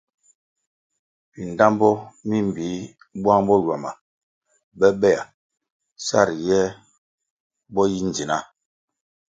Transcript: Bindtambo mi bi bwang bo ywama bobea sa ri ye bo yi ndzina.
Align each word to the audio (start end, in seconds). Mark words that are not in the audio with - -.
Bindtambo 1.31 1.89
mi 2.27 2.39
bi 2.55 2.69
bwang 3.21 3.43
bo 3.47 3.55
ywama 3.63 3.91
bobea 4.79 5.21
sa 6.05 6.19
ri 6.27 6.37
ye 6.47 6.61
bo 7.73 7.81
yi 7.91 7.99
ndzina. 8.07 8.37